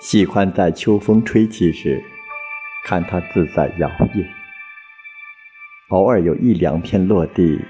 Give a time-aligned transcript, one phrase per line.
[0.00, 2.02] 喜欢在秋风吹起时，
[2.84, 4.26] 看它自在摇曳。
[5.90, 7.60] 偶尔有一两片落地，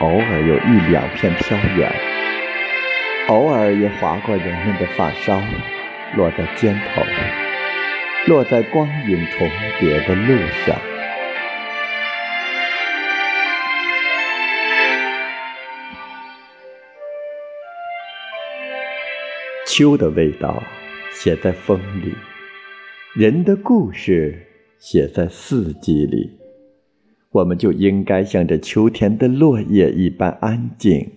[0.00, 1.92] 偶尔有一两片飘远，
[3.28, 5.38] 偶尔也划过人们的发梢，
[6.16, 7.02] 落在肩头，
[8.28, 9.46] 落在光影重
[9.78, 10.34] 叠的路
[10.64, 10.74] 上。
[19.66, 20.62] 秋的味道
[21.14, 22.14] 写在风里，
[23.14, 24.46] 人的故事
[24.78, 26.38] 写在四季里。
[27.30, 31.12] 我们就应该像这秋天的落叶一般安静、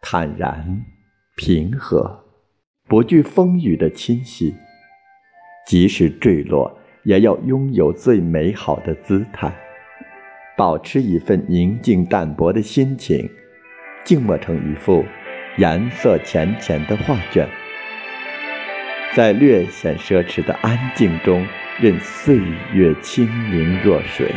[0.00, 0.84] 坦然、
[1.36, 2.24] 平和，
[2.86, 4.54] 不惧风雨的侵袭。
[5.66, 9.52] 即使坠落，也要拥有最美好的姿态，
[10.56, 13.28] 保持一份宁静淡泊的心情，
[14.04, 15.04] 静默成一幅
[15.56, 17.48] 颜色浅浅的画卷，
[19.14, 21.46] 在略显奢侈的安静中，
[21.78, 22.38] 任岁
[22.72, 24.34] 月清明若水。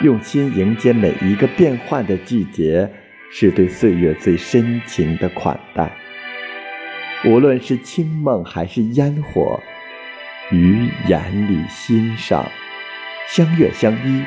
[0.00, 2.88] 用心迎接每一个变幻的季节，
[3.32, 5.90] 是对岁月最深情的款待。
[7.24, 9.58] 无论是清梦还是烟火，
[10.52, 12.48] 于眼里欣赏，
[13.26, 14.22] 相悦相依，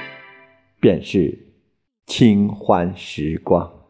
[0.81, 1.39] 便是
[2.07, 3.80] 清欢时光。